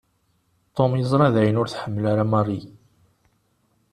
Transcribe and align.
Tom 0.75 0.91
yeẓra 0.99 1.27
dayen 1.35 1.59
ur 1.61 1.67
t-tḥemmel 1.67 2.05
ara 2.11 2.23
Marie. 2.33 2.69